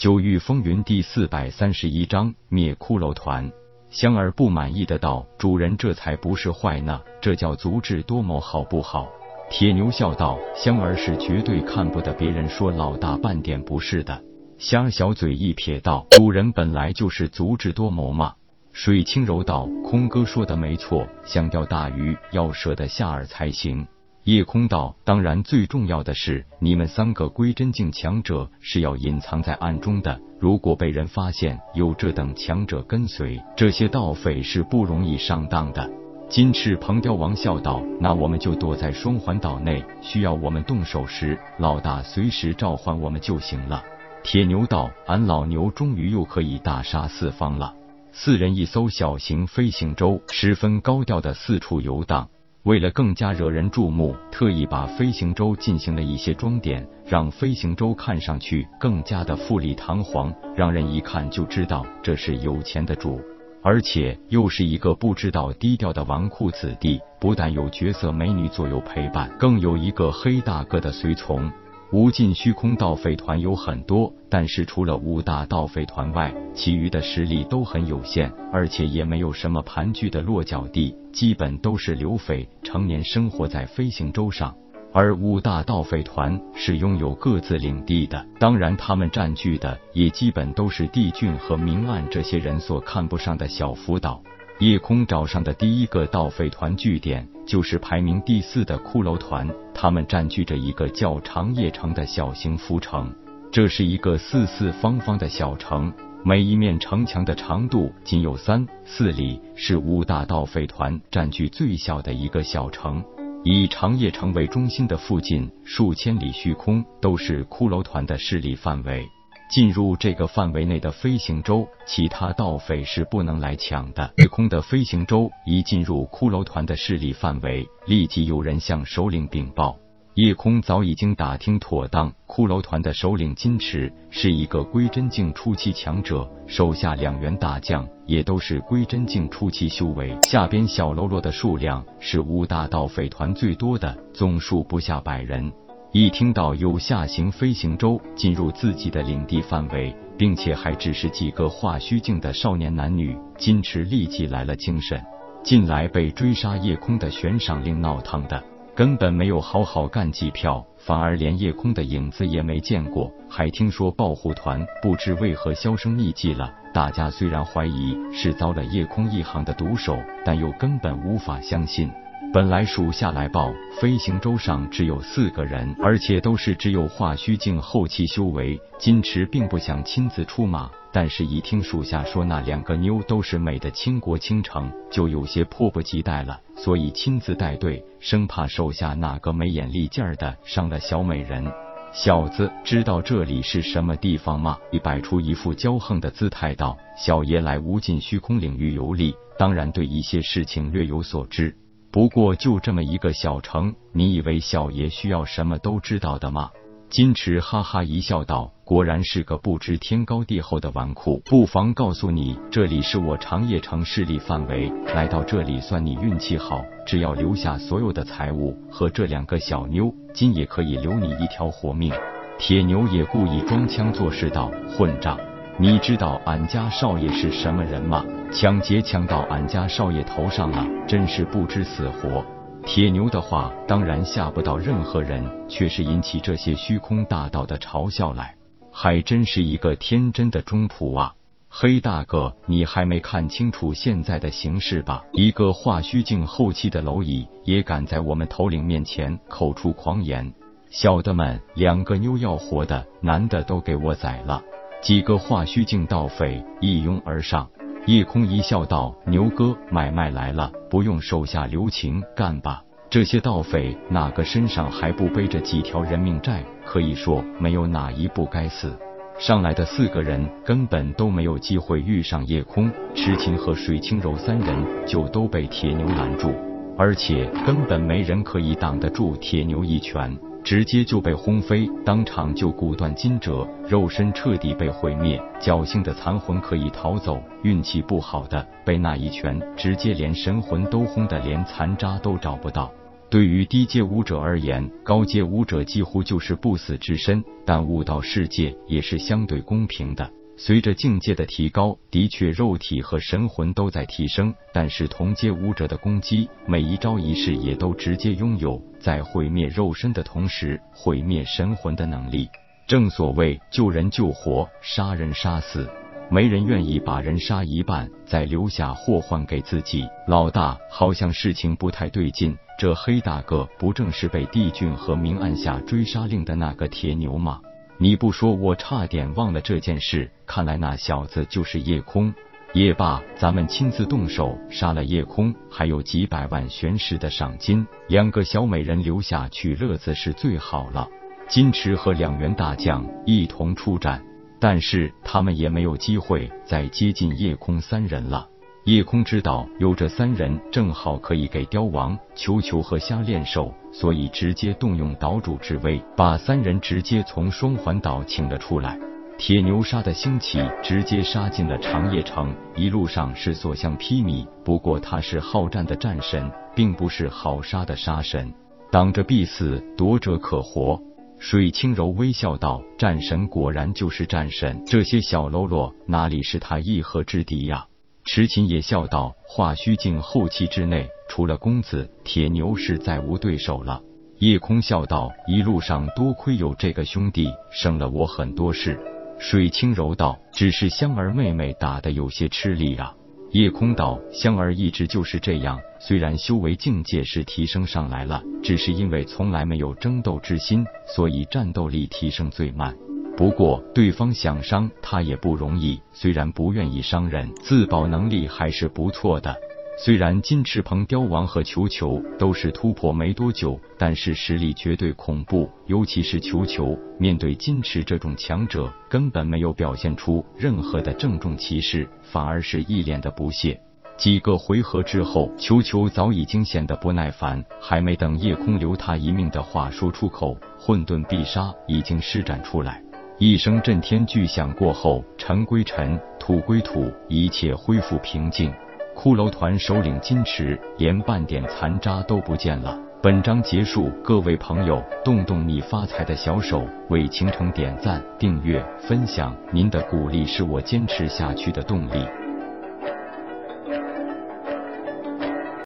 [0.00, 3.52] 九域风云第四百三十一章灭骷髅团。
[3.90, 9.10] 香儿不满意的道：“主人，这才不是坏呢，这叫足智多谋，好不好？”
[9.52, 14.24] 铁牛笑道：“香儿是绝对看不得别人说老大半点不是的。”
[14.56, 18.32] 香小嘴一撇道：“主人本来就是足智多谋嘛。”
[18.72, 23.86] 水清柔道：“空哥说的没错，想钓大鱼要舍得下饵才行。”
[24.24, 30.20] 夜空道：“当然，最重要的是，你们三个归真境强者是要隐藏在暗中的。
[30.38, 35.90] 如果被人发现有这等强者跟随，这些盗匪是不容易上当的。”
[36.28, 43.82] 金翅鹏雕王笑道：“那我们就躲在双环岛内，需要我们动手时，老大随时召唤我们就行了。”
[44.22, 47.74] 铁牛道：“俺老牛终于又可以大杀四方了。”
[48.12, 52.28] 四人一艘小型飞行舟，十分高调的四处游荡。
[52.64, 63.18] 为了更加惹人注目，特意把飞行舟进行了一些装点，让飞行舟看上去更加的富丽堂皇，让人一看就知道这是有钱的主，
[63.62, 67.00] 而且又是一个不知道低调的纨绔子弟。
[67.18, 71.50] 不但有绝色美女左右陪伴，更有一个黑大哥的随从。
[71.92, 84.54] 无尽虚空盗匪团有很多，但是除了五大盗匪团外，其余的实力都很有限，而且也没有什么盘踞的落脚地，基本都是流匪，成年生活在飞行舟上。
[84.92, 94.22] 而五大盗匪团是拥有各自领地的，当然他们占据的也基本都是帝俊和明暗这些人所看不上的小浮岛。
[94.60, 99.48] 夜空岛上的第一个盗匪团据点，就是排名第四的骷髅团。
[99.72, 103.10] 他们占据着一个叫长夜城的小型浮城，
[103.50, 105.90] 这是一个四四方方的小城，
[106.22, 113.02] 每一面城墙的长度仅有三四里，是五大盗匪团占据最小的一个小城。
[113.42, 119.08] 以长夜城为中心的附近数千里虚空，都是骷髅团的势力范围。
[119.50, 124.12] 进入这个范围内的飞行舟，其他盗匪是不能来抢的。
[124.16, 129.76] 夜空的飞行舟一进入骷髅团的势力范围，立即有人向首领禀报。
[130.14, 140.16] 夜空早已经打听妥当，骷髅团的首领金池是一个归真境初期强者，手下两员大将也都是归真境初期修为。
[140.22, 145.52] 下边小喽啰的数量是五大盗匪团最多的，总数不下百人。
[145.92, 155.02] 一听到有下行飞行舟进入自己的领地范围，并且还只是几个化虚境的少年男女，金池立即来了精神。
[155.42, 158.40] 近来被追杀夜空的悬赏令闹腾的，
[158.72, 163.10] 根本没有好好干机票，反而连夜空的影子也没见过。
[163.28, 166.52] 还听说暴虎团不知为何销声匿迹了。
[166.72, 171.90] 大家虽然怀疑是遭了夜空一行的毒手，但又根本无法相信。
[172.32, 178.56] 本来属下来报，飞行舟上只有四个人，而且都是只有化虚境后期修为。
[178.78, 191.44] 金池并不想亲自出马，但是一听属下说那两个妞都是美的倾国倾城，就有些迫不及待了，所以亲自带队，生怕手下哪个没眼力劲儿的伤了小美人。
[191.92, 194.56] 小子，知道这里是什么地方吗？
[194.70, 201.52] 你摆出一副骄横的姿态道：“小爷来无尽虚空领域游历，当然对一些事情略有所知。”
[201.92, 206.50] 不过就这么一个小城，你以为小爷需要什么都知道的吗？
[206.88, 211.20] 金池哈哈一笑道：“果然是个不知天高地厚的纨绔。
[211.24, 216.64] 不妨告诉你，这里是我长夜城势力范围，来到这里算你运气好。
[216.86, 221.92] 只要留下所有的财物和这两个小妞，今也可以留你一条活命。”
[222.38, 225.18] 铁牛也故意装腔作势道：“混账！”
[225.62, 228.02] 你知道俺家少爷是什么人吗？
[228.32, 232.24] 抢劫抢到俺家少爷头上了，真是不知死活。
[232.64, 238.34] 铁牛的话当然吓不到任何人，却是引起这些虚空大道的嘲笑来。
[238.72, 241.12] 还真是一个天真的中仆啊！
[241.50, 245.04] 黑大哥，你还没看清楚现在的形势吧？
[245.12, 250.32] 一个化虚境后期的蝼蚁也敢在我们头领面前口出狂言。
[250.70, 254.40] 小的们，两个妞要活的，男的都给我宰了！
[254.82, 257.46] 几个化虚境盗匪一拥而上，
[257.84, 266.42] 夜空一笑道：“牛哥，买卖来了，不用手下留情，干吧！”这些盗匪哪个身上还不背着几条人命债？
[266.64, 268.74] 可以说没有哪一不该死。
[269.18, 276.32] 上来的四个人根本都没有机会遇上夜空、痴情和水清柔三人，就都被铁牛拦住，
[276.78, 280.18] 而且根本没人可以挡得住铁牛一拳。
[280.42, 285.20] 直接就被轰飞，当场就骨断筋折，肉身彻底被毁灭。
[285.40, 292.72] 侥幸的残魂可以逃走，运气不好的被那一拳直接连神魂都轰的连残渣都找不到。
[293.08, 300.08] 对于低阶武者而言，高阶武者几乎就是不死之身，但悟道世界也是相对公平的。
[300.42, 312.26] 随着境界的提高，的确肉体和神魂都在提升，但是同阶武者的攻击，每一招一式也都直接拥有在毁灭肉身的同时毁灭神魂的能力。
[312.66, 315.68] 正所谓救人救活，杀人杀死。
[316.10, 319.86] 没人愿意把人杀一半，再留下祸患给自己。
[320.08, 322.34] 老大，好像事情不太对劲。
[322.58, 327.42] 这黑大哥不正是被帝俊和明暗下追杀令的那个铁牛吗？
[327.82, 330.10] 你不说，我差点忘了这件事。
[330.26, 332.12] 看来那小子就是夜空。
[332.52, 337.66] 也罢，咱们亲自动手杀了夜空，还有几百万玄石的赏金。
[337.88, 340.86] 两个小美人留下取乐子是最好了。
[341.26, 344.04] 金池和两员大将一同出战。
[344.38, 348.28] 但是他们也没有机会再接近夜空三人了。
[348.64, 358.78] 夜空知道有这三人正好可以给雕王、球球和虾练手，所以直接动用岛主之威，把三人直接从双环岛请了出来。
[359.16, 364.26] 铁牛杀的兴起，直接杀进了长夜城，一路上是所向披靡。
[364.44, 368.30] 不过他是好战的战神，并不是好杀的杀神，
[368.70, 370.78] 挡着必死，夺者可活。
[371.18, 377.66] 水清柔微笑道：“战神果然就是战神，这些小喽啰哪里是他一合之敌呀？”
[378.04, 383.80] 池琴也笑道：“化虚境后期之内，除了公子，铁牛是再无对手了。”
[384.18, 388.78] 夜空笑道：“一路上多亏有这个兄弟，省了我很多事。”
[389.20, 392.94] 水清柔道：“只是香儿妹妹打的有些吃力啊。”
[393.32, 402.74] 夜空道：“香儿一直就是这样，虽然修为境界是提升上来了，只是因为从来没有争斗之心，所以战斗力提升最慢。
[403.20, 409.36] 不过对方想伤他也不容易，虽然不愿意伤人，自保能力还是不错的。”
[409.76, 415.50] 虽然金翅鹏雕王和球球都是突破没多久，但是实力绝对恐怖。
[415.66, 423.60] 尤其是球球，面对金翅这种强者，根本没有表现出任何的郑重其事，反而是一脸的不屑。
[423.98, 432.82] 几个回合之后，球球早已经显得不耐烦，还没等夜空留他一命的话说出口，混沌必杀已经施展出来。
[433.22, 438.50] 一声震天巨响过后，尘归尘，土归土，一切恢复平静。
[438.96, 442.74] 骷髅团首领金池连半点残渣都不见了。
[443.02, 452.02] 本章结束，各位朋友，动动你发财的小手，为倾城点赞、订阅、分享，您的鼓励是我坚持下去的动力。